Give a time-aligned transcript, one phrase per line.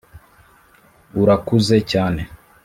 [1.21, 2.21] urakuze cyane.